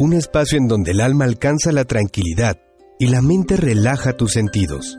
un 0.00 0.14
espacio 0.14 0.56
en 0.56 0.66
donde 0.66 0.92
el 0.92 1.00
alma 1.02 1.26
alcanza 1.26 1.72
la 1.72 1.84
tranquilidad 1.84 2.56
y 2.98 3.08
la 3.08 3.20
mente 3.20 3.58
relaja 3.58 4.14
tus 4.14 4.32
sentidos. 4.32 4.96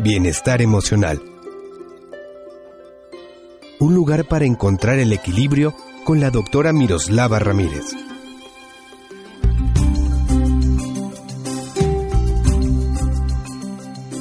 Bienestar 0.00 0.62
emocional. 0.62 1.22
Un 3.78 3.94
lugar 3.94 4.26
para 4.26 4.46
encontrar 4.46 4.98
el 4.98 5.12
equilibrio 5.12 5.76
con 6.02 6.18
la 6.18 6.30
doctora 6.30 6.72
Miroslava 6.72 7.38
Ramírez. 7.38 7.84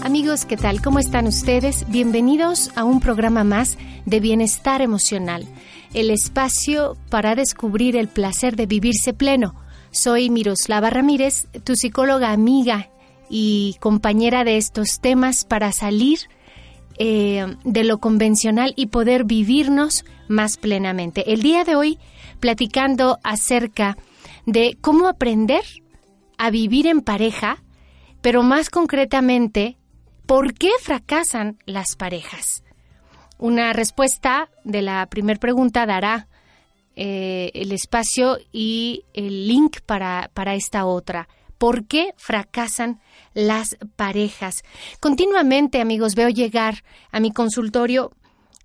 Amigos, 0.03 0.45
¿qué 0.45 0.55
tal? 0.55 0.83
¿Cómo 0.83 0.99
están 0.99 1.25
ustedes? 1.25 1.89
Bienvenidos 1.89 2.69
a 2.75 2.83
un 2.83 2.99
programa 2.99 3.43
más 3.43 3.79
de 4.05 4.19
bienestar 4.19 4.81
emocional, 4.81 5.47
el 5.93 6.09
espacio 6.09 6.97
para 7.09 7.35
descubrir 7.35 7.95
el 7.95 8.07
placer 8.07 8.55
de 8.55 8.65
vivirse 8.65 9.13
pleno. 9.13 9.55
Soy 9.91 10.29
Miroslava 10.29 10.89
Ramírez, 10.89 11.47
tu 11.63 11.75
psicóloga 11.75 12.31
amiga 12.31 12.89
y 13.29 13.75
compañera 13.79 14.43
de 14.43 14.57
estos 14.57 14.99
temas 15.01 15.45
para 15.45 15.71
salir 15.71 16.19
eh, 16.97 17.55
de 17.63 17.83
lo 17.83 17.99
convencional 17.99 18.73
y 18.75 18.87
poder 18.87 19.23
vivirnos 19.23 20.05
más 20.27 20.57
plenamente. 20.57 21.33
El 21.33 21.41
día 21.41 21.63
de 21.63 21.75
hoy, 21.75 21.99
platicando 22.39 23.19
acerca 23.23 23.97
de 24.45 24.77
cómo 24.81 25.07
aprender 25.07 25.63
a 26.37 26.51
vivir 26.51 26.87
en 26.87 27.01
pareja, 27.01 27.63
pero 28.21 28.43
más 28.43 28.69
concretamente, 28.69 29.77
¿por 30.25 30.53
qué 30.53 30.71
fracasan 30.81 31.57
las 31.65 31.95
parejas? 31.95 32.63
Una 33.41 33.73
respuesta 33.73 34.51
de 34.63 34.83
la 34.83 35.07
primera 35.07 35.39
pregunta 35.39 35.87
dará 35.87 36.27
eh, 36.95 37.49
el 37.55 37.71
espacio 37.71 38.37
y 38.51 39.05
el 39.15 39.47
link 39.47 39.79
para, 39.83 40.29
para 40.35 40.53
esta 40.53 40.85
otra. 40.85 41.27
¿Por 41.57 41.87
qué 41.87 42.13
fracasan 42.17 42.99
las 43.33 43.77
parejas? 43.95 44.61
Continuamente, 44.99 45.81
amigos, 45.81 46.13
veo 46.13 46.29
llegar 46.29 46.83
a 47.11 47.19
mi 47.19 47.31
consultorio 47.31 48.11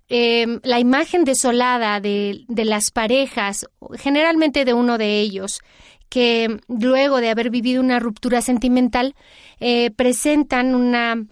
em, 0.09 0.59
la 0.61 0.79
imagen 0.79 1.23
desolada 1.23 1.99
de, 1.99 2.45
de, 2.47 2.63
las 2.63 2.91
parejas, 2.91 3.65
generalmente 3.95 4.63
de 4.63 4.75
uno 4.75 4.99
de 4.99 5.19
ellos, 5.21 5.59
que 6.07 6.59
luego 6.67 7.19
de 7.19 7.31
haber 7.31 7.49
vivido 7.49 7.81
una 7.81 7.97
ruptura 7.97 8.43
sentimental, 8.43 9.15
eh, 9.59 9.89
presentan 9.89 10.75
una, 10.75 11.25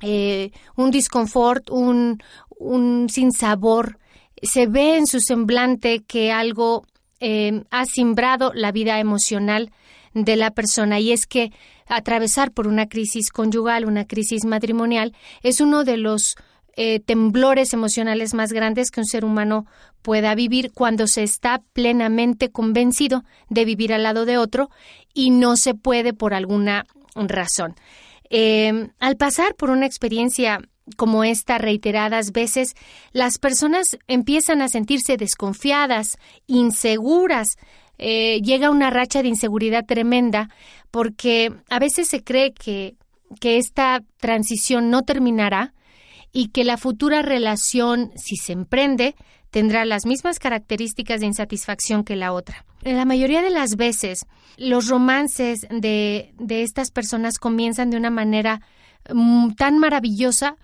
eh, 0.00 0.50
un 0.76 0.90
disconfort, 0.90 1.68
un, 1.68 2.22
un 2.60 3.08
sinsabor. 3.08 3.98
Se 4.42 4.66
ve 4.66 4.96
en 4.96 5.06
su 5.06 5.18
semblante 5.20 6.04
que 6.06 6.30
algo 6.30 6.84
eh, 7.18 7.64
ha 7.70 7.84
simbrado 7.86 8.52
la 8.54 8.70
vida 8.70 9.00
emocional 9.00 9.72
de 10.14 10.36
la 10.36 10.50
persona 10.50 11.00
y 11.00 11.12
es 11.12 11.26
que 11.26 11.52
atravesar 11.86 12.52
por 12.52 12.66
una 12.66 12.86
crisis 12.88 13.30
conyugal, 13.30 13.84
una 13.84 14.06
crisis 14.06 14.44
matrimonial, 14.44 15.14
es 15.42 15.60
uno 15.60 15.84
de 15.84 15.96
los 15.96 16.36
eh, 16.76 17.00
temblores 17.00 17.72
emocionales 17.72 18.32
más 18.32 18.52
grandes 18.52 18.90
que 18.90 19.00
un 19.00 19.06
ser 19.06 19.24
humano 19.24 19.66
pueda 20.02 20.34
vivir 20.34 20.72
cuando 20.72 21.06
se 21.06 21.22
está 21.22 21.60
plenamente 21.72 22.50
convencido 22.50 23.24
de 23.48 23.64
vivir 23.64 23.92
al 23.92 24.04
lado 24.04 24.24
de 24.24 24.38
otro 24.38 24.70
y 25.12 25.30
no 25.30 25.56
se 25.56 25.74
puede 25.74 26.12
por 26.12 26.32
alguna 26.32 26.86
razón. 27.14 27.74
Eh, 28.30 28.88
al 29.00 29.16
pasar 29.16 29.56
por 29.56 29.70
una 29.70 29.86
experiencia 29.86 30.60
como 30.96 31.24
esta 31.24 31.58
reiteradas 31.58 32.32
veces, 32.32 32.74
las 33.12 33.38
personas 33.38 33.98
empiezan 34.08 34.62
a 34.62 34.68
sentirse 34.68 35.16
desconfiadas, 35.16 36.18
inseguras, 36.46 37.56
eh, 37.98 38.40
llega 38.42 38.70
una 38.70 38.90
racha 38.90 39.22
de 39.22 39.28
inseguridad 39.28 39.84
tremenda 39.84 40.48
porque 40.90 41.52
a 41.68 41.78
veces 41.78 42.08
se 42.08 42.24
cree 42.24 42.52
que, 42.52 42.94
que 43.40 43.58
esta 43.58 44.02
transición 44.18 44.90
no 44.90 45.02
terminará 45.02 45.74
y 46.32 46.48
que 46.48 46.64
la 46.64 46.78
futura 46.78 47.22
relación, 47.22 48.12
si 48.16 48.36
se 48.36 48.52
emprende, 48.52 49.14
tendrá 49.50 49.84
las 49.84 50.06
mismas 50.06 50.38
características 50.38 51.20
de 51.20 51.26
insatisfacción 51.26 52.04
que 52.04 52.16
la 52.16 52.32
otra. 52.32 52.64
La 52.82 53.04
mayoría 53.04 53.42
de 53.42 53.50
las 53.50 53.76
veces, 53.76 54.24
los 54.56 54.88
romances 54.88 55.66
de, 55.70 56.32
de 56.38 56.62
estas 56.62 56.90
personas 56.90 57.38
comienzan 57.38 57.90
de 57.90 57.96
una 57.96 58.10
manera 58.10 58.62
mm, 59.12 59.52
tan 59.52 59.78
maravillosa 59.78 60.56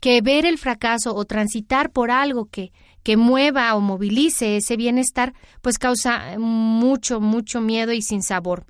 que 0.00 0.20
ver 0.20 0.44
el 0.46 0.58
fracaso 0.58 1.14
o 1.14 1.24
transitar 1.24 1.90
por 1.90 2.10
algo 2.10 2.46
que, 2.46 2.72
que 3.02 3.16
mueva 3.16 3.74
o 3.74 3.80
movilice 3.80 4.56
ese 4.56 4.76
bienestar, 4.76 5.32
pues 5.62 5.78
causa 5.78 6.38
mucho, 6.38 7.20
mucho 7.20 7.60
miedo 7.60 7.92
y 7.92 8.02
sin 8.02 8.22
sabor. 8.22 8.66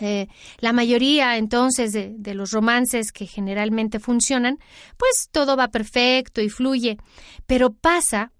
Eh, 0.00 0.26
la 0.58 0.72
mayoría 0.72 1.36
entonces 1.36 1.92
de, 1.92 2.14
de, 2.18 2.34
los 2.34 2.50
romances 2.50 3.12
que 3.12 3.26
generalmente 3.26 4.00
funcionan, 4.00 4.58
pues 4.96 5.28
todo 5.30 5.56
va 5.56 5.68
perfecto 5.68 6.40
y 6.40 6.48
fluye, 6.48 6.98
pero 7.46 7.72
pasa 7.72 8.32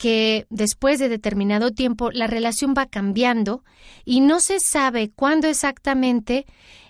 que 0.00 0.46
después 0.48 0.98
de 0.98 1.08
determinado 1.08 1.72
tiempo 1.72 2.10
la 2.10 2.26
relación 2.26 2.74
va 2.76 2.86
cambiando 2.86 3.64
y 4.04 4.20
no 4.20 4.40
se 4.40 4.60
sabe 4.60 5.10
cuándo 5.10 5.46
exactamente 5.46 6.46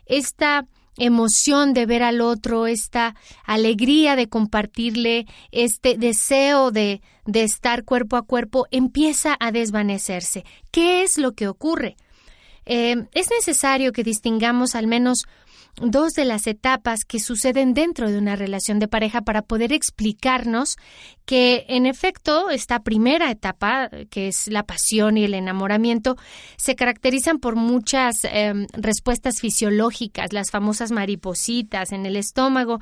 esta 0.07 0.67
emoción 1.01 1.75
de 1.75 1.87
ver 1.87 2.03
al 2.03 2.21
otro, 2.21 2.67
esta 2.67 3.17
alegría 3.45 4.15
de 4.15 4.29
compartirle, 4.29 5.27
este 5.51 5.97
deseo 5.97 6.71
de, 6.71 7.01
de 7.27 7.43
estar 7.43 7.85
cuerpo 7.85 8.17
a 8.17 8.23
cuerpo 8.23 8.67
empieza 8.71 9.37
a 9.41 9.51
desvanecerse. 9.51 10.45
¿Qué 10.71 11.03
es 11.03 11.19
lo 11.19 11.33
que 11.33 11.49
ocurre? 11.49 11.97
Eh, 12.67 13.07
es 13.13 13.31
necesario 13.31 13.93
que 13.93 14.05
distingamos 14.05 14.75
al 14.75 14.87
menos 14.87 15.25
dos 15.77 16.13
de 16.13 16.25
las 16.25 16.47
etapas 16.47 17.05
que 17.05 17.21
suceden 17.21 17.75
dentro 17.75 18.11
de 18.11 18.19
una 18.19 18.37
relación 18.37 18.79
de 18.79 18.89
pareja 18.89 19.23
para 19.23 19.43
poder 19.43 19.73
explicarnos 19.73 20.77
que, 21.25 21.65
en 21.69 21.87
efecto, 21.87 22.51
esta 22.51 22.81
primera 22.81 23.31
etapa, 23.31 23.89
que 24.11 24.29
es 24.29 24.49
la 24.49 24.65
pasión 24.65 25.17
y 25.17 25.25
el 25.25 25.35
enamoramiento, 25.35 26.17
se 26.57 26.75
caracterizan 26.75 27.39
por 27.39 27.57
muchas 27.57 28.17
em, 28.25 28.67
respuestas 28.73 29.41
fisiológicas, 29.41 30.33
las 30.33 30.51
famosas 30.51 30.91
maripositas 30.91 31.93
en 31.93 32.05
el 32.07 32.17
estómago, 32.17 32.81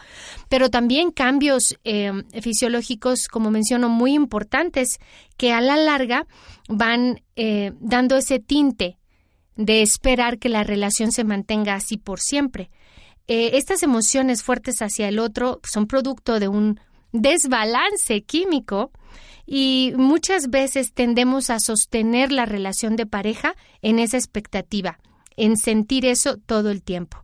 pero 0.49 0.71
también 0.71 1.11
cambios 1.11 1.77
em, 1.85 2.25
fisiológicos, 2.41 3.29
como 3.29 3.51
menciono, 3.51 3.89
muy 3.89 4.15
importantes 4.15 4.99
que 5.37 5.53
a 5.53 5.61
la 5.61 5.77
larga 5.77 6.27
van 6.69 7.23
eh, 7.37 7.73
dando 7.81 8.17
ese 8.17 8.39
tinte 8.41 8.99
de 9.57 9.83
esperar 9.83 10.39
que 10.39 10.49
la 10.49 10.65
relación 10.65 11.13
se 11.13 11.25
mantenga 11.25 11.75
así 11.75 11.97
por 11.97 12.21
siempre. 12.21 12.71
Eh, 13.29 13.51
estas 13.59 13.83
emociones 13.83 14.43
fuertes 14.43 14.81
hacia 14.81 15.07
el 15.09 15.19
otro 15.19 15.61
son 15.63 15.87
producto 15.87 16.41
de 16.41 16.49
un 16.49 16.81
desbalance 17.13 18.23
químico 18.23 18.91
y 19.47 19.93
muchas 19.97 20.49
veces 20.49 20.93
tendemos 20.93 21.51
a 21.51 21.61
sostener 21.61 22.33
la 22.33 22.47
relación 22.47 22.97
de 22.97 23.07
pareja 23.07 23.55
en 23.83 23.99
esa 23.99 24.17
expectativa, 24.17 24.99
en 25.37 25.57
sentir 25.57 26.07
eso 26.07 26.39
todo 26.39 26.71
el 26.71 26.83
tiempo. 26.83 27.23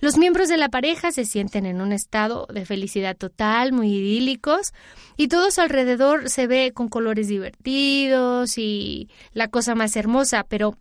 Los 0.00 0.16
miembros 0.16 0.48
de 0.48 0.56
la 0.56 0.68
pareja 0.68 1.12
se 1.12 1.24
sienten 1.24 1.66
en 1.66 1.80
un 1.80 1.92
estado 1.92 2.46
de 2.52 2.64
felicidad 2.64 3.16
total, 3.16 3.72
muy 3.72 3.92
idílicos, 3.92 4.72
y 5.16 5.28
todos 5.28 5.58
alrededor 5.58 6.30
se 6.30 6.46
ve 6.46 6.72
con 6.72 6.88
colores 6.88 7.28
divertidos 7.28 8.56
y 8.56 9.10
la 9.32 9.48
cosa 9.48 9.74
más 9.74 9.96
hermosa, 9.96 10.46
pero 10.48 10.78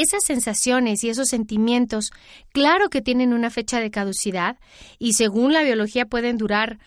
esas 0.00 0.24
sensaciones 0.24 1.02
y 1.04 1.08
esos 1.08 1.28
sentimientos, 1.28 2.10
claro 2.52 2.88
que 2.88 3.02
tienen 3.02 3.32
una 3.32 3.50
fecha 3.50 3.80
de 3.80 3.90
caducidad 3.90 4.56
y 4.98 5.14
según 5.14 5.52
la 5.52 5.62
biología 5.62 6.06
pueden 6.06 6.38
durar 6.38 6.78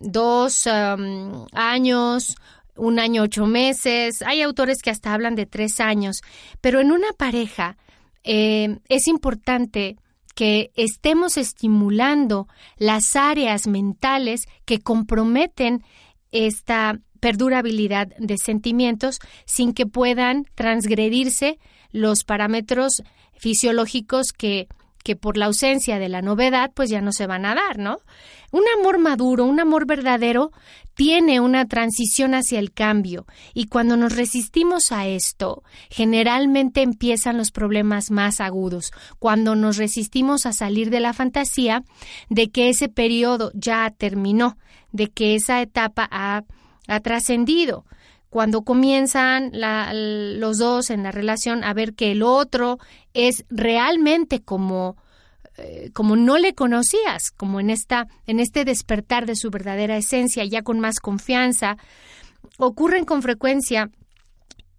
dos 0.00 0.68
años, 1.52 2.36
un 2.76 2.98
año 2.98 3.22
ocho 3.22 3.46
meses. 3.46 4.22
Hay 4.22 4.42
autores 4.42 4.82
que 4.82 4.90
hasta 4.90 5.12
hablan 5.12 5.34
de 5.34 5.46
tres 5.46 5.80
años, 5.80 6.20
pero 6.60 6.80
en 6.80 6.92
una 6.92 7.12
pareja 7.16 7.76
eh, 8.24 8.78
es 8.88 9.08
importante 9.08 9.96
que 10.34 10.70
estemos 10.76 11.36
estimulando 11.36 12.46
las 12.76 13.16
áreas 13.16 13.66
mentales 13.66 14.42
que 14.64 14.78
comprometen 14.78 15.82
esta 16.30 17.00
perdurabilidad 17.18 18.08
de 18.18 18.36
sentimientos 18.38 19.18
sin 19.46 19.72
que 19.72 19.86
puedan 19.86 20.44
transgredirse 20.54 21.58
los 21.92 22.24
parámetros 22.24 23.02
fisiológicos 23.36 24.32
que 24.32 24.68
que 25.08 25.16
por 25.16 25.38
la 25.38 25.46
ausencia 25.46 25.98
de 25.98 26.10
la 26.10 26.20
novedad 26.20 26.70
pues 26.74 26.90
ya 26.90 27.00
no 27.00 27.12
se 27.12 27.26
van 27.26 27.46
a 27.46 27.54
dar, 27.54 27.78
¿no? 27.78 28.00
Un 28.50 28.64
amor 28.78 28.98
maduro, 28.98 29.44
un 29.44 29.58
amor 29.58 29.86
verdadero 29.86 30.52
tiene 30.94 31.40
una 31.40 31.66
transición 31.66 32.34
hacia 32.34 32.58
el 32.58 32.72
cambio. 32.72 33.24
Y 33.54 33.66
cuando 33.68 33.96
nos 33.96 34.16
resistimos 34.16 34.90
a 34.90 35.06
esto, 35.06 35.62
generalmente 35.90 36.82
empiezan 36.82 37.38
los 37.38 37.52
problemas 37.52 38.10
más 38.10 38.40
agudos, 38.40 38.90
cuando 39.18 39.54
nos 39.54 39.76
resistimos 39.76 40.44
a 40.44 40.52
salir 40.52 40.90
de 40.90 41.00
la 41.00 41.12
fantasía 41.12 41.84
de 42.28 42.50
que 42.50 42.68
ese 42.68 42.88
periodo 42.88 43.50
ya 43.54 43.90
terminó, 43.96 44.58
de 44.92 45.08
que 45.08 45.36
esa 45.36 45.62
etapa 45.62 46.08
ha, 46.10 46.42
ha 46.86 47.00
trascendido 47.00 47.84
cuando 48.30 48.62
comienzan 48.62 49.52
los 49.52 50.58
dos 50.58 50.90
en 50.90 51.02
la 51.02 51.12
relación 51.12 51.64
a 51.64 51.72
ver 51.72 51.94
que 51.94 52.12
el 52.12 52.22
otro 52.22 52.78
es 53.14 53.44
realmente 53.48 54.42
como 54.42 54.96
eh, 55.56 55.90
como 55.92 56.14
no 56.14 56.38
le 56.38 56.54
conocías, 56.54 57.32
como 57.32 57.58
en 57.58 57.70
esta 57.70 58.06
en 58.26 58.38
este 58.38 58.64
despertar 58.64 59.26
de 59.26 59.34
su 59.34 59.50
verdadera 59.50 59.96
esencia, 59.96 60.44
ya 60.44 60.62
con 60.62 60.78
más 60.78 61.00
confianza, 61.00 61.76
ocurren 62.58 63.04
con 63.04 63.22
frecuencia 63.22 63.90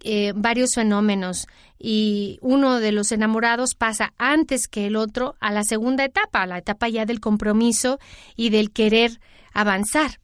eh, 0.02 0.32
varios 0.36 0.76
fenómenos 0.76 1.48
y 1.78 2.38
uno 2.42 2.80
de 2.80 2.94
los 2.94 3.12
enamorados 3.12 3.76
pasa 3.76 4.14
antes 4.18 4.70
que 4.70 4.88
el 4.88 4.96
otro 4.96 5.36
a 5.42 5.52
la 5.52 5.64
segunda 5.64 6.06
etapa, 6.06 6.44
a 6.44 6.48
la 6.48 6.58
etapa 6.60 6.88
ya 6.88 7.06
del 7.06 7.20
compromiso 7.20 8.00
y 8.38 8.50
del 8.50 8.72
querer 8.72 9.20
avanzar 9.54 10.20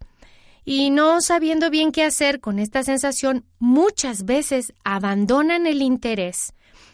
y 0.66 0.90
no 0.90 1.22
sabiendo 1.22 1.70
bien 1.70 1.92
qué 1.92 2.04
hacer 2.04 2.40
con 2.40 2.58
esta 2.58 2.84
sensación, 2.84 3.46
muchas 3.60 4.26
veces 4.26 4.74
abandonan 4.84 5.68
el 5.68 5.84
interés 5.84 6.54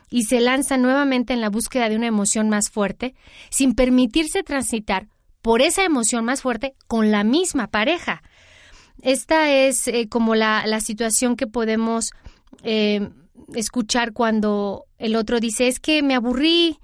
y 0.10 0.24
se 0.24 0.42
lanzan 0.42 0.82
nuevamente 0.82 1.32
en 1.32 1.40
la 1.40 1.50
búsqueda 1.50 1.88
de 1.88 1.96
una 1.96 2.08
emoción 2.08 2.50
más 2.50 2.70
fuerte, 2.70 3.16
sin 3.50 3.74
permitirse 3.74 4.44
transitar 4.44 5.08
por 5.42 5.62
esa 5.62 5.86
emoción 5.86 6.26
más 6.26 6.42
fuerte 6.42 6.76
con 6.88 7.12
la 7.12 7.24
misma 7.24 7.68
pareja. 7.68 8.22
Esta 9.02 9.50
es 9.50 9.88
eh, 9.88 10.08
como 10.10 10.36
la, 10.36 10.80
situación 10.82 11.38
que 11.38 11.48
podemos 11.48 12.12
eh, 12.64 13.10
escuchar 13.56 14.12
cuando 14.12 14.86
el 15.00 15.16
otro 15.16 15.40
dice 15.40 15.68
es 15.68 15.80
que 15.80 16.04
me 16.04 16.14
aburrí, 16.14 16.78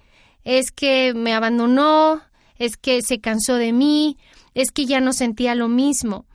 es 0.45 0.71
que 0.71 1.13
me 1.13 1.33
abandonó, 1.33 2.21
es 2.55 2.77
que 2.77 3.01
se 3.01 3.19
cansó 3.19 3.55
de 3.55 3.73
mí, 3.73 4.17
es 4.55 4.71
que 4.71 4.85
ya 4.85 5.01
no 5.01 5.11
sentía 5.11 5.53
lo 5.53 5.67
mismo. 5.67 6.25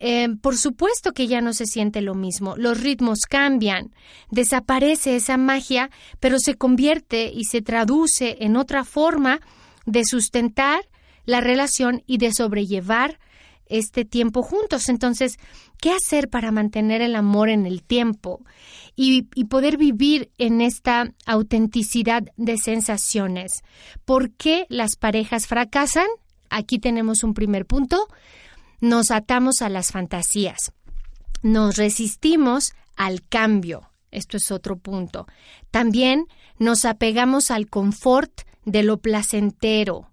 Eh, 0.00 0.28
por 0.40 0.56
supuesto 0.56 1.12
que 1.12 1.26
ya 1.26 1.40
no 1.40 1.52
se 1.52 1.66
siente 1.66 2.00
lo 2.02 2.14
mismo, 2.14 2.54
los 2.56 2.80
ritmos 2.80 3.20
cambian, 3.28 3.92
desaparece 4.30 5.16
esa 5.16 5.36
magia, 5.36 5.90
pero 6.20 6.38
se 6.38 6.54
convierte 6.54 7.32
y 7.34 7.44
se 7.44 7.62
traduce 7.62 8.36
en 8.40 8.56
otra 8.56 8.84
forma 8.84 9.40
de 9.86 10.04
sustentar 10.04 10.80
la 11.24 11.40
relación 11.40 12.02
y 12.06 12.18
de 12.18 12.32
sobrellevar 12.32 13.18
este 13.66 14.04
tiempo 14.04 14.42
juntos. 14.42 14.88
Entonces, 14.88 15.36
¿qué 15.80 15.92
hacer 15.92 16.28
para 16.28 16.52
mantener 16.52 17.02
el 17.02 17.16
amor 17.16 17.48
en 17.48 17.66
el 17.66 17.82
tiempo 17.82 18.44
y, 18.94 19.28
y, 19.34 19.44
poder 19.44 19.76
vivir 19.76 20.30
en 20.38 20.60
esta 20.60 21.12
autenticidad 21.26 22.22
de 22.36 22.56
sensaciones? 22.56 23.62
¿Por 24.04 24.30
qué 24.30 24.66
las 24.68 24.96
parejas 24.96 25.46
fracasan? 25.46 26.06
Aquí 26.50 26.78
tenemos 26.78 27.24
un 27.24 27.34
primer 27.34 27.66
punto 27.66 28.08
nos 28.80 29.10
atamos 29.10 29.62
a 29.62 29.68
las 29.68 29.92
fantasías, 29.92 30.72
nos 31.42 31.76
resistimos 31.76 32.72
al 32.96 33.26
cambio. 33.26 33.90
Esto 34.10 34.36
es 34.36 34.50
otro 34.50 34.76
punto. 34.78 35.26
También 35.70 36.26
nos 36.58 36.84
apegamos 36.84 37.50
al 37.50 37.68
confort 37.68 38.42
de 38.64 38.82
lo 38.82 38.98
placentero. 38.98 40.10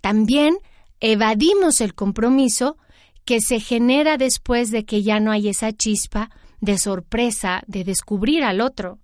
También 0.00 0.56
evadimos 1.00 1.80
el 1.80 1.94
compromiso 1.94 2.76
que 3.24 3.40
se 3.40 3.60
genera 3.60 4.16
después 4.16 4.70
de 4.70 4.84
que 4.84 5.02
ya 5.02 5.20
no 5.20 5.30
hay 5.30 5.48
esa 5.48 5.72
chispa 5.72 6.30
de 6.60 6.78
sorpresa 6.78 7.62
de 7.66 7.84
descubrir 7.84 8.42
al 8.42 8.60
otro. 8.60 8.98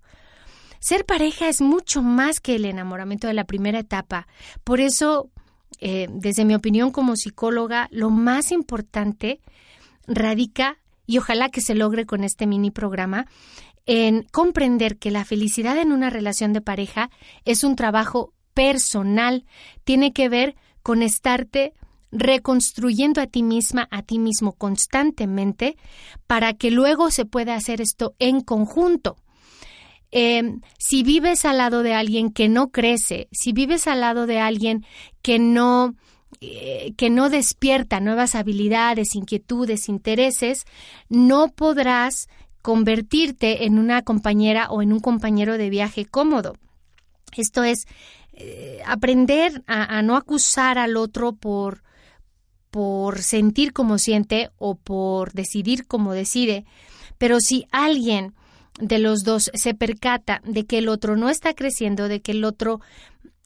Ser 0.79 1.05
pareja 1.05 1.47
es 1.47 1.61
mucho 1.61 2.01
más 2.01 2.39
que 2.39 2.55
el 2.55 2.65
enamoramiento 2.65 3.27
de 3.27 3.33
la 3.33 3.45
primera 3.45 3.79
etapa. 3.79 4.27
Por 4.63 4.79
eso 4.79 5.29
eh, 5.79 6.07
desde 6.09 6.45
mi 6.45 6.55
opinión 6.55 6.91
como 6.91 7.15
psicóloga, 7.15 7.87
lo 7.91 8.09
más 8.09 8.51
importante 8.51 9.39
radica, 10.07 10.77
y 11.07 11.17
ojalá 11.17 11.49
que 11.49 11.61
se 11.61 11.75
logre 11.75 12.05
con 12.05 12.23
este 12.23 12.47
mini 12.47 12.71
programa, 12.71 13.27
en 13.85 14.23
comprender 14.31 14.97
que 14.97 15.11
la 15.11 15.25
felicidad 15.25 15.77
en 15.77 15.91
una 15.91 16.09
relación 16.09 16.53
de 16.53 16.61
pareja 16.61 17.09
es 17.45 17.63
un 17.63 17.75
trabajo 17.75 18.33
personal, 18.53 19.45
tiene 19.83 20.13
que 20.13 20.29
ver 20.29 20.55
con 20.81 21.03
estarte 21.03 21.73
reconstruyendo 22.11 23.21
a 23.21 23.27
ti 23.27 23.43
misma, 23.43 23.87
a 23.91 24.01
ti 24.01 24.19
mismo 24.19 24.53
constantemente, 24.53 25.77
para 26.27 26.53
que 26.53 26.71
luego 26.71 27.11
se 27.11 27.25
pueda 27.25 27.55
hacer 27.55 27.81
esto 27.81 28.15
en 28.19 28.41
conjunto. 28.41 29.17
Em, 30.17 30.61
si 30.79 31.03
vives 31.03 31.43
al 31.43 31.57
lado 31.57 31.83
de 31.83 31.93
alguien 31.93 32.31
que 32.31 32.47
no 32.47 32.69
crece, 32.69 33.27
si 33.33 33.51
vives 33.51 33.85
al 33.85 33.99
lado 33.99 34.27
de 34.27 34.39
alguien 34.39 34.85
que 35.21 35.39
no 35.39 35.93
eh, 36.39 36.93
que 36.95 37.09
no 37.09 37.29
despierta 37.29 37.99
nuevas 37.99 38.33
habilidades, 38.33 39.13
inquietudes, 39.13 39.89
intereses, 39.89 40.63
no 41.09 41.49
podrás 41.49 42.29
convertirte 42.61 43.65
en 43.65 43.77
una 43.77 44.03
compañera 44.03 44.69
o 44.69 44.81
en 44.81 44.93
un 44.93 45.01
compañero 45.01 45.57
de 45.57 45.69
viaje 45.69 46.05
cómodo. 46.05 46.53
Esto 47.35 47.65
es 47.65 47.85
eh, 48.31 48.79
aprender 48.85 49.63
a, 49.67 50.01
no 50.01 50.15
acusar 50.15 50.77
al 50.77 50.95
otro 50.95 51.33
por, 51.33 51.83
por 52.71 53.21
sentir 53.21 53.73
como 53.73 53.97
siente 53.97 54.49
o 54.59 54.75
por 54.75 55.33
decidir 55.33 55.85
como 55.87 56.13
decide, 56.13 56.63
pero 57.17 57.41
si 57.41 57.67
alguien 57.71 58.33
de 58.79 58.99
los 58.99 59.23
dos 59.23 59.51
se 59.53 59.73
percata 59.73 60.41
de 60.43 60.65
que 60.65 60.79
el 60.79 60.89
otro 60.89 61.15
no 61.15 61.29
está 61.29 61.53
creciendo, 61.53 62.07
de 62.07 62.21
que 62.21 62.33
el 62.33 62.43
otro 62.43 62.81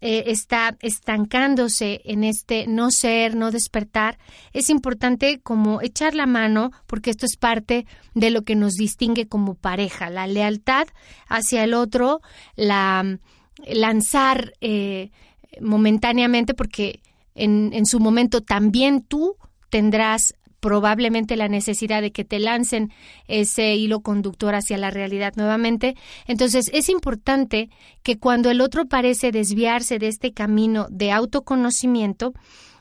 eh, 0.01 0.23
está 0.27 0.77
estancándose 0.79 2.01
en 2.05 2.23
este 2.23 2.67
no 2.67 2.89
ser, 2.89 3.35
no 3.35 3.51
despertar, 3.51 4.17
es 4.53 4.69
importante 4.69 5.39
como 5.41 5.81
echar 5.81 6.15
la 6.15 6.25
mano, 6.25 6.71
porque 6.87 7.09
esto 7.09 7.25
es 7.25 7.35
parte 7.35 7.85
de 8.15 8.29
lo 8.29 8.43
que 8.43 8.55
nos 8.55 8.73
distingue 8.75 9.27
como 9.27 9.55
pareja, 9.55 10.09
la 10.09 10.25
lealtad 10.25 10.87
hacia 11.27 11.63
el 11.65 11.73
otro, 11.73 12.21
la 12.55 13.19
lanzar 13.67 14.53
eh, 14.61 15.11
momentáneamente, 15.59 16.53
porque 16.53 17.01
en, 17.35 17.71
en 17.73 17.85
su 17.85 17.99
momento 17.99 18.41
también 18.41 19.01
tú 19.01 19.35
tendrás 19.69 20.33
probablemente 20.59 21.35
la 21.35 21.47
necesidad 21.47 22.01
de 22.01 22.11
que 22.11 22.25
te 22.25 22.39
lancen 22.39 22.91
ese 23.27 23.75
hilo 23.75 24.01
conductor 24.01 24.55
hacia 24.55 24.77
la 24.77 24.91
realidad 24.91 25.33
nuevamente. 25.35 25.95
Entonces 26.27 26.69
es 26.73 26.89
importante 26.89 27.69
que 28.03 28.17
cuando 28.17 28.49
el 28.51 28.61
otro 28.61 28.87
parece 28.87 29.31
desviarse 29.31 29.99
de 29.99 30.07
este 30.07 30.33
camino 30.33 30.87
de 30.89 31.11
autoconocimiento, 31.11 32.33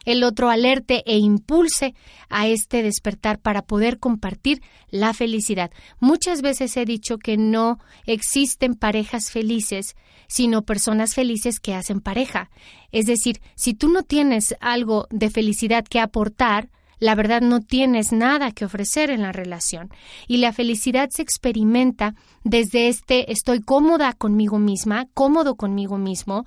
el 0.04 0.24
otro 0.24 0.48
alerte 0.48 1.02
e 1.06 1.18
impulse 1.18 1.94
a 2.30 2.48
este 2.48 2.82
despertar 2.82 3.38
para 3.38 3.62
poder 3.62 3.98
compartir 3.98 4.62
la 4.88 5.12
felicidad. 5.12 5.70
Muchas 6.00 6.40
veces 6.40 6.76
he 6.78 6.86
dicho 6.86 7.18
que 7.18 7.36
no 7.36 7.78
existen 8.06 8.74
parejas 8.74 9.30
felices, 9.30 9.96
sino 10.26 10.62
personas 10.62 11.14
felices 11.14 11.60
que 11.60 11.74
hacen 11.74 12.00
pareja. 12.00 12.50
Es 12.90 13.04
decir, 13.04 13.40
si 13.54 13.74
tú 13.74 13.88
no 13.88 14.02
tienes 14.02 14.54
algo 14.60 15.06
de 15.10 15.28
felicidad 15.28 15.84
que 15.84 16.00
aportar, 16.00 16.70
la 16.98 17.14
verdad 17.14 17.40
no 17.40 17.60
tienes 17.60 18.12
nada 18.12 18.52
que 18.52 18.64
ofrecer 18.64 19.10
en 19.10 19.22
la 19.22 19.32
relación. 19.32 19.90
Y 20.26 20.38
la 20.38 20.52
felicidad 20.52 21.10
se 21.10 21.22
experimenta 21.22 22.14
desde 22.44 22.88
este 22.88 23.32
estoy 23.32 23.60
cómoda 23.60 24.12
conmigo 24.12 24.58
misma, 24.58 25.06
cómodo 25.14 25.56
conmigo 25.56 25.98
mismo, 25.98 26.44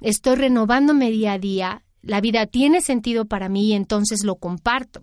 estoy 0.00 0.36
renovándome 0.36 1.10
día 1.10 1.32
a 1.32 1.38
día, 1.38 1.82
la 2.02 2.20
vida 2.20 2.46
tiene 2.46 2.80
sentido 2.80 3.26
para 3.26 3.48
mí 3.48 3.68
y 3.68 3.72
entonces 3.72 4.24
lo 4.24 4.36
comparto. 4.36 5.02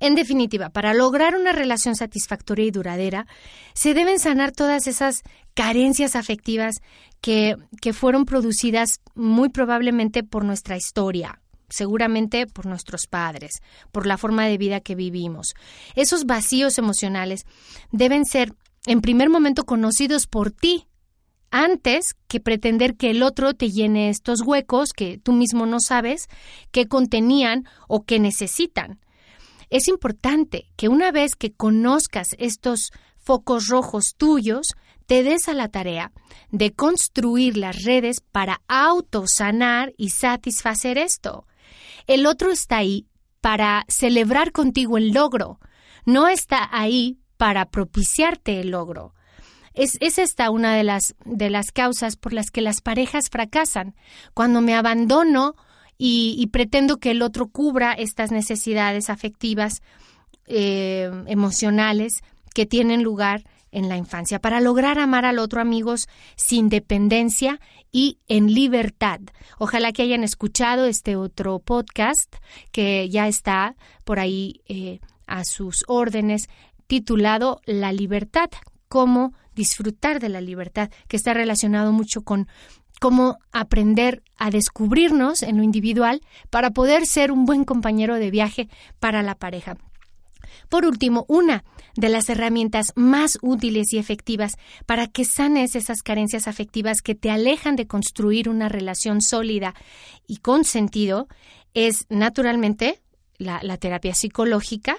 En 0.00 0.14
definitiva, 0.14 0.70
para 0.70 0.94
lograr 0.94 1.34
una 1.34 1.52
relación 1.52 1.94
satisfactoria 1.94 2.64
y 2.64 2.70
duradera, 2.70 3.26
se 3.74 3.94
deben 3.94 4.18
sanar 4.18 4.52
todas 4.52 4.86
esas 4.86 5.22
carencias 5.54 6.16
afectivas 6.16 6.76
que, 7.20 7.56
que 7.80 7.92
fueron 7.92 8.24
producidas 8.24 9.00
muy 9.14 9.48
probablemente 9.48 10.22
por 10.22 10.44
nuestra 10.44 10.76
historia, 10.76 11.40
seguramente 11.68 12.46
por 12.46 12.66
nuestros 12.66 13.06
padres, 13.06 13.62
por 13.92 14.06
la 14.06 14.18
forma 14.18 14.46
de 14.46 14.58
vida 14.58 14.80
que 14.80 14.94
vivimos. 14.94 15.54
Esos 15.94 16.24
vacíos 16.24 16.78
emocionales 16.78 17.44
deben 17.92 18.24
ser, 18.24 18.54
en 18.86 19.00
primer 19.00 19.30
momento, 19.30 19.64
conocidos 19.64 20.26
por 20.26 20.50
ti, 20.50 20.86
antes 21.50 22.14
que 22.26 22.40
pretender 22.40 22.96
que 22.96 23.10
el 23.10 23.22
otro 23.22 23.54
te 23.54 23.70
llene 23.70 24.10
estos 24.10 24.42
huecos 24.42 24.90
que 24.92 25.18
tú 25.18 25.32
mismo 25.32 25.66
no 25.66 25.80
sabes 25.80 26.28
que 26.70 26.86
contenían 26.86 27.64
o 27.88 28.04
que 28.04 28.18
necesitan. 28.18 29.00
Es 29.70 29.88
importante 29.88 30.66
que 30.76 30.88
una 30.88 31.10
vez 31.10 31.34
que 31.36 31.52
conozcas 31.52 32.28
estos 32.38 32.90
focos 33.16 33.68
rojos 33.68 34.14
tuyos, 34.16 34.68
te 35.06 35.22
des 35.22 35.48
a 35.48 35.54
la 35.54 35.68
tarea 35.68 36.12
de 36.50 36.72
construir 36.74 37.56
las 37.56 37.82
redes 37.82 38.20
para 38.20 38.60
autosanar 38.68 39.94
y 39.96 40.10
satisfacer 40.10 40.98
esto. 40.98 41.46
El 42.08 42.26
otro 42.26 42.50
está 42.50 42.78
ahí 42.78 43.06
para 43.40 43.84
celebrar 43.86 44.50
contigo 44.50 44.98
el 44.98 45.10
logro, 45.12 45.60
no 46.04 46.26
está 46.26 46.68
ahí 46.72 47.18
para 47.36 47.66
propiciarte 47.66 48.60
el 48.60 48.70
logro. 48.70 49.14
Es, 49.74 49.98
esta 50.00 50.50
una 50.50 50.74
de 50.74 50.82
las, 50.82 51.14
de 51.24 51.50
las 51.50 51.70
causas 51.70 52.16
por 52.16 52.32
las 52.32 52.50
que 52.50 52.62
las 52.62 52.80
parejas 52.80 53.28
fracasan. 53.30 53.94
Cuando 54.34 54.60
me 54.60 54.74
abandono 54.74 55.54
y, 55.98 56.44
pretendo 56.50 56.96
que 56.96 57.12
el 57.12 57.22
otro 57.22 57.48
cubra 57.48 57.92
estas 57.92 58.32
necesidades 58.32 59.10
afectivas, 59.10 59.82
eh, 60.46 61.10
emocionales, 61.26 62.22
que 62.54 62.66
tienen 62.66 63.02
lugar 63.02 63.44
en 63.72 63.88
la 63.88 63.96
infancia, 63.96 64.38
para 64.38 64.60
lograr 64.60 64.98
amar 64.98 65.24
al 65.24 65.38
otro, 65.38 65.60
amigos, 65.60 66.08
sin 66.36 66.68
dependencia 66.68 67.60
y 67.92 68.18
en 68.28 68.52
libertad. 68.52 69.20
Ojalá 69.58 69.92
que 69.92 70.02
hayan 70.02 70.24
escuchado 70.24 70.86
este 70.86 71.16
otro 71.16 71.58
podcast 71.58 72.36
que 72.72 73.08
ya 73.08 73.28
está 73.28 73.76
por 74.04 74.20
ahí 74.20 74.62
eh, 74.68 75.00
a 75.26 75.44
sus 75.44 75.84
órdenes, 75.86 76.48
titulado 76.86 77.60
La 77.64 77.92
libertad, 77.92 78.50
cómo 78.88 79.34
disfrutar 79.54 80.20
de 80.20 80.28
la 80.28 80.40
libertad, 80.40 80.90
que 81.08 81.16
está 81.16 81.34
relacionado 81.34 81.92
mucho 81.92 82.22
con 82.22 82.48
cómo 83.00 83.38
aprender 83.52 84.22
a 84.36 84.50
descubrirnos 84.50 85.42
en 85.42 85.56
lo 85.56 85.62
individual 85.62 86.20
para 86.50 86.70
poder 86.70 87.06
ser 87.06 87.30
un 87.32 87.44
buen 87.44 87.64
compañero 87.64 88.16
de 88.16 88.30
viaje 88.30 88.68
para 88.98 89.22
la 89.22 89.34
pareja. 89.34 89.76
Por 90.68 90.84
último, 90.84 91.24
una 91.28 91.64
de 91.96 92.08
las 92.08 92.28
herramientas 92.28 92.92
más 92.94 93.38
útiles 93.42 93.92
y 93.92 93.98
efectivas 93.98 94.56
para 94.86 95.06
que 95.08 95.24
sanes 95.24 95.74
esas 95.74 96.02
carencias 96.02 96.46
afectivas 96.46 97.02
que 97.02 97.14
te 97.14 97.30
alejan 97.30 97.76
de 97.76 97.86
construir 97.86 98.48
una 98.48 98.68
relación 98.68 99.20
sólida 99.20 99.74
y 100.26 100.38
con 100.38 100.64
sentido 100.64 101.28
es 101.74 102.06
naturalmente 102.08 103.00
la, 103.38 103.76
terapia 103.76 104.14
psicológica, 104.14 104.96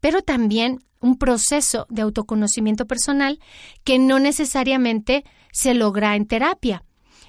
pero 0.00 0.22
también 0.22 0.84
un 1.00 1.16
proceso 1.16 1.86
de 1.88 2.02
autoconocimiento 2.02 2.86
personal 2.86 3.40
que 3.84 3.98
no 3.98 4.18
necesariamente 4.18 5.24
se 5.52 5.74
logra 5.74 6.16
en 6.16 6.26
terapia, 6.26 6.84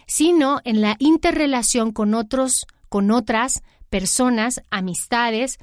sino 0.07 0.59
en 0.63 0.81
la 0.81 0.95
interrelación 0.99 1.91
con 1.91 2.13
otros, 2.13 2.65
con 2.89 3.11
otras 3.11 3.61
personas, 3.89 4.61
amistades, 4.69 5.57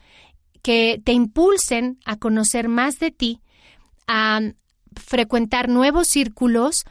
que 0.66 1.00
te 1.04 1.12
impulsen 1.12 2.00
a 2.04 2.16
conocer 2.16 2.68
más 2.68 2.98
de 2.98 3.12
ti, 3.12 3.40
a 4.08 4.40
frecuentar 4.96 5.68
nuevos 5.68 6.08
círculos, 6.08 6.82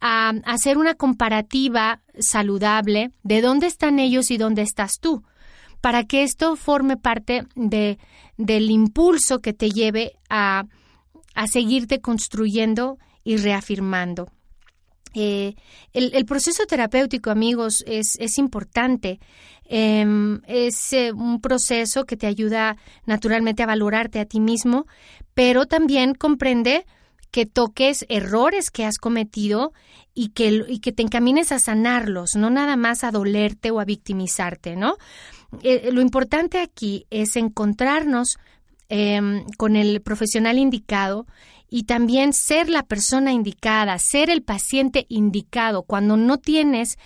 a 0.00 0.28
hacer 0.44 0.78
una 0.78 0.94
comparativa 0.94 2.00
saludable 2.16 3.10
de 3.24 3.40
dónde 3.40 3.66
están 3.66 3.98
ellos 3.98 4.30
y 4.30 4.36
dónde 4.36 4.62
estás 4.62 5.00
tú, 5.00 5.24
para 5.80 6.04
que 6.04 6.22
esto 6.22 6.54
forme 6.54 6.96
parte 6.96 7.44
de, 7.56 7.98
del 8.36 8.70
impulso 8.70 9.40
que 9.40 9.52
te 9.52 9.68
lleve 9.68 10.12
a, 10.30 10.66
a 11.34 11.46
seguirte 11.48 12.00
construyendo 12.00 12.98
y 13.24 13.38
reafirmando. 13.38 14.28
Eh, 15.14 15.54
el, 15.92 16.24
proceso 16.26 16.66
terapéutico, 16.66 17.30
amigos, 17.30 17.84
es, 17.86 18.16
es 18.18 18.38
importante. 18.38 19.20
Em, 19.66 20.40
es 20.46 20.92
eh, 20.92 21.12
un 21.12 21.40
proceso 21.40 22.04
que 22.04 22.16
te 22.16 22.26
ayuda 22.26 22.76
naturalmente 23.06 23.62
a 23.62 23.66
valorarte 23.66 24.20
a 24.20 24.26
ti 24.26 24.40
mismo, 24.40 24.86
pero 25.32 25.66
también 25.66 26.14
comprende 26.14 26.84
que 27.30 27.46
toques 27.46 28.04
errores 28.08 28.70
que 28.70 28.84
has 28.84 28.98
cometido 28.98 29.72
y 30.14 30.28
que, 30.28 30.64
y 30.68 30.78
que 30.80 30.92
te 30.92 31.02
encamines 31.02 31.50
a 31.50 31.58
sanarlos, 31.58 32.36
no 32.36 32.50
nada 32.50 32.76
más 32.76 33.02
a 33.02 33.10
dolerte 33.10 33.70
o 33.70 33.80
a 33.80 33.84
victimizarte, 33.84 34.76
¿no? 34.76 34.96
Eh, 35.62 35.90
lo 35.92 36.00
importante 36.00 36.60
aquí 36.60 37.06
es 37.10 37.36
encontrarnos 37.36 38.38
em, 38.88 39.44
con 39.56 39.76
el 39.76 40.00
profesional 40.02 40.58
indicado 40.58 41.26
y 41.68 41.84
también 41.84 42.32
ser 42.32 42.68
la 42.68 42.84
persona 42.84 43.32
indicada, 43.32 43.98
ser 43.98 44.30
el 44.30 44.42
paciente 44.42 45.06
indicado. 45.08 45.82
Cuando 45.82 46.16
no 46.16 46.38
tienes 46.38 46.98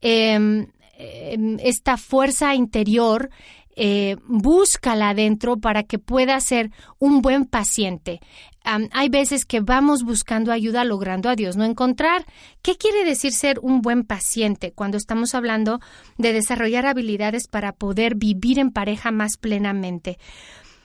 em, 0.00 0.68
em, 0.96 1.58
esta 1.60 1.96
fuerza 1.96 2.54
interior, 2.54 3.30
eh, 3.74 4.16
búscala 4.26 5.10
adentro 5.10 5.56
para 5.56 5.82
que 5.82 5.98
pueda 5.98 6.38
ser 6.40 6.70
un 6.98 7.22
buen 7.22 7.46
paciente. 7.46 8.20
hay 8.64 9.08
veces 9.08 9.44
que 9.44 9.58
vamos 9.58 10.04
buscando 10.04 10.52
ayuda 10.52 10.84
logrando 10.84 11.28
a 11.28 11.34
Dios, 11.34 11.56
no 11.56 11.64
encontrar. 11.64 12.24
¿Qué 12.62 12.76
quiere 12.76 13.04
decir 13.04 13.32
ser 13.32 13.58
un 13.60 13.82
buen 13.82 14.04
paciente 14.04 14.70
cuando 14.70 14.98
estamos 14.98 15.34
hablando 15.34 15.80
de 16.16 16.32
desarrollar 16.32 16.86
habilidades 16.86 17.48
para 17.48 17.72
poder 17.72 18.14
vivir 18.14 18.60
en 18.60 18.70
pareja 18.70 19.10
más 19.10 19.36
plenamente? 19.36 20.18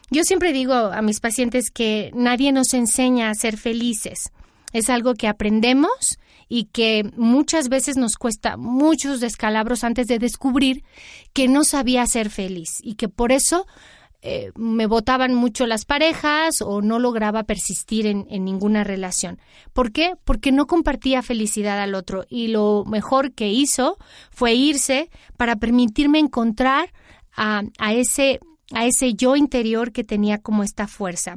Yo 0.10 0.24
siempre 0.24 0.54
digo 0.54 0.74
a 0.74 1.02
mis 1.02 1.20
pacientes 1.20 1.70
que 1.70 2.12
nadie 2.14 2.52
nos 2.54 2.74
enseña 2.74 3.30
a 3.30 3.36
ser 3.36 3.58
felices. 3.58 4.32
Es 4.72 4.90
algo 4.90 5.16
que 5.16 5.28
aprendemos 5.28 6.18
y 6.48 6.66
que 6.66 7.12
muchas 7.18 7.68
veces 7.68 7.98
nos 7.98 8.16
cuesta 8.16 8.56
muchos 8.56 9.20
descalabros 9.20 9.84
antes 9.84 10.08
de 10.08 10.20
descubrir 10.20 10.84
que 11.34 11.50
no 11.50 11.66
sabía 11.66 12.06
ser 12.06 12.30
feliz 12.30 12.78
y 12.82 12.96
que 12.96 13.10
por 13.10 13.34
eso 13.34 13.66
eh, 14.22 14.52
me 14.56 14.88
botaban 14.88 15.36
mucho 15.36 15.68
las 15.68 15.84
parejas 15.84 16.62
o 16.62 16.82
no 16.82 17.00
lograba 17.00 17.44
persistir 17.44 18.08
en, 18.08 18.26
ninguna 18.30 18.86
relación. 18.86 19.40
¿Por 19.74 19.92
qué? 19.92 20.14
Porque 20.24 20.54
no 20.54 20.68
compartía 20.68 21.22
felicidad 21.22 21.82
al 21.82 21.96
otro 21.96 22.26
y 22.30 22.48
lo 22.48 22.86
mejor 22.86 23.34
que 23.34 23.50
hizo 23.50 23.98
fue 24.32 24.54
irse 24.54 25.10
para 25.36 25.58
permitirme 25.58 26.20
encontrar 26.20 26.92
a 27.36 27.94
ese 27.94 28.40
a 28.74 28.86
ese 28.86 29.14
yo 29.14 29.36
interior 29.36 29.92
que 29.92 30.04
tenía 30.04 30.40
como 30.40 30.64
esta 30.64 30.88
fuerza. 30.88 31.36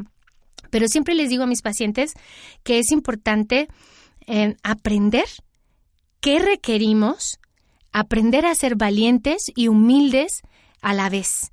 Pero 0.70 0.86
siempre 0.88 1.14
les 1.14 1.28
digo 1.28 1.44
a 1.44 1.48
mis 1.48 1.62
pacientes 1.62 2.14
que 2.62 2.78
es 2.78 2.90
importante 2.92 3.68
eh, 4.26 4.56
aprender 4.62 5.26
qué 6.20 6.38
requerimos, 6.38 7.38
aprender 7.92 8.46
a 8.46 8.54
ser 8.54 8.76
valientes 8.76 9.50
y 9.54 9.68
humildes 9.68 10.42
a 10.80 10.94
la 10.94 11.08
vez. 11.08 11.50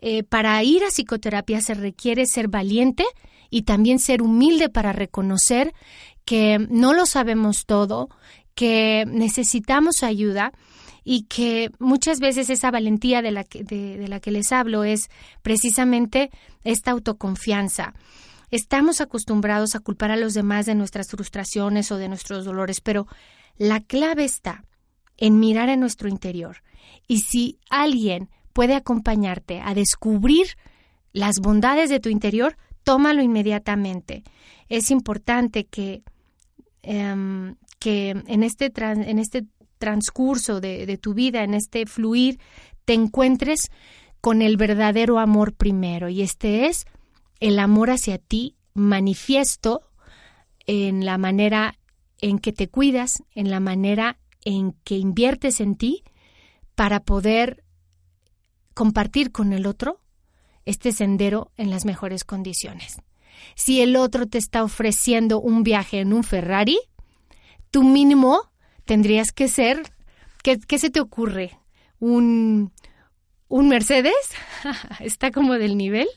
Eh, 0.00 0.22
para 0.22 0.62
ir 0.62 0.84
a 0.84 0.90
psicoterapia 0.90 1.60
se 1.60 1.74
requiere 1.74 2.26
ser 2.26 2.48
valiente 2.48 3.04
y 3.50 3.62
también 3.62 3.98
ser 3.98 4.22
humilde 4.22 4.68
para 4.68 4.92
reconocer 4.92 5.72
que 6.24 6.58
no 6.70 6.92
lo 6.92 7.06
sabemos 7.06 7.64
todo, 7.64 8.08
que 8.54 9.04
necesitamos 9.06 10.02
ayuda 10.02 10.52
y 11.10 11.22
que 11.22 11.70
muchas 11.78 12.20
veces 12.20 12.50
esa 12.50 12.70
valentía 12.70 13.22
de 13.22 13.30
la 13.30 13.42
que, 13.42 13.64
de, 13.64 14.06
la 14.08 14.20
que 14.20 14.30
les 14.30 14.52
hablo 14.52 14.84
es 14.84 15.08
precisamente 15.40 16.30
esta 16.64 16.90
autoconfianza. 16.90 17.94
Estamos 18.50 19.00
acostumbrados 19.00 19.74
a 19.74 19.78
culpar 19.80 20.10
a 20.10 20.18
los 20.18 20.34
demás 20.34 20.66
de 20.66 20.74
nuestras 20.74 21.08
frustraciones 21.08 21.90
o 21.92 21.96
de 21.96 22.10
nuestros 22.10 22.44
dolores, 22.44 22.82
pero 22.82 23.06
la 23.56 23.80
clave 23.80 24.24
está 24.26 24.64
en 25.16 25.40
mirar 25.40 25.70
en 25.70 25.80
nuestro 25.80 26.10
interior. 26.10 26.58
Y 27.06 27.20
si 27.20 27.58
alguien 27.70 28.28
puede 28.52 28.74
acompañarte 28.74 29.62
a 29.62 29.72
descubrir 29.72 30.58
las 31.14 31.38
bondades 31.40 31.88
de 31.88 32.00
tu 32.00 32.10
interior, 32.10 32.58
tómalo 32.84 33.22
inmediatamente. 33.22 34.24
Es 34.68 34.90
importante 34.90 35.64
que, 35.64 36.02
em, 36.82 37.56
que 37.78 38.10
en, 38.10 38.42
este 38.42 38.70
en 38.76 39.18
este 39.18 39.46
transcurso 39.78 40.60
de, 40.60 40.98
tu 40.98 41.14
vida, 41.14 41.42
en 41.42 41.54
este 41.54 41.86
fluir, 41.86 42.38
te 42.84 42.94
encuentres 42.94 43.70
con 44.20 44.42
el 44.42 44.56
verdadero 44.56 45.18
amor 45.18 45.54
primero. 45.54 46.08
Y 46.08 46.22
este 46.22 46.66
es 46.66 46.86
el 47.40 47.58
amor 47.58 47.90
hacia 47.90 48.18
ti 48.18 48.56
manifiesto 48.74 49.82
en 50.66 51.04
la 51.04 51.18
manera 51.18 51.78
en 52.20 52.38
que 52.38 52.52
te 52.52 52.68
cuidas, 52.68 53.22
en 53.34 53.50
la 53.50 53.60
manera 53.60 54.18
en 54.44 54.72
que 54.84 54.96
inviertes 54.96 55.60
en 55.60 55.76
ti 55.76 56.02
para 56.74 57.00
poder 57.00 57.64
compartir 58.74 59.32
con 59.32 59.52
el 59.52 59.66
otro 59.66 60.00
este 60.64 60.92
sendero 60.92 61.50
en 61.56 61.70
las 61.70 61.84
mejores 61.84 62.24
condiciones. 62.24 63.00
Si 63.54 63.80
el 63.80 63.96
otro 63.96 64.26
te 64.26 64.38
está 64.38 64.62
ofreciendo 64.62 65.40
un 65.40 65.62
viaje 65.62 66.00
en 66.00 66.12
un 66.12 66.22
Ferrari, 66.24 66.78
tu 67.70 67.82
mínimo 67.82 68.50
tendrías 68.88 69.32
que 69.32 69.48
ser, 69.48 69.82
¿qué, 70.42 70.78
se 70.78 70.88
te 70.88 70.98
ocurre? 70.98 71.50
¿Un, 72.00 72.72
¿Un 73.46 73.68
Mercedes? 73.68 74.14
¿Está 75.00 75.30
como 75.30 75.52
del 75.54 75.76
nivel? 75.76 76.08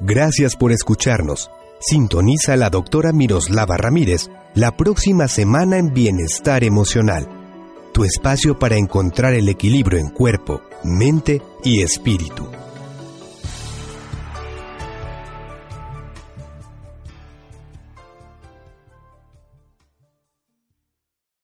Gracias 0.00 0.56
por 0.56 0.72
escucharnos. 0.72 1.50
Sintoniza 1.80 2.54
a 2.54 2.56
la 2.56 2.70
doctora 2.70 3.12
Miroslava 3.12 3.76
Ramírez 3.76 4.30
la 4.54 4.76
próxima 4.76 5.28
semana 5.28 5.78
en 5.78 5.92
Bienestar 5.92 6.64
Emocional, 6.64 7.28
tu 7.92 8.04
espacio 8.04 8.58
para 8.58 8.76
encontrar 8.76 9.34
el 9.34 9.48
equilibrio 9.48 9.98
en 9.98 10.10
cuerpo, 10.10 10.62
mente 10.82 11.42
y 11.62 11.82
espíritu. 11.82 12.48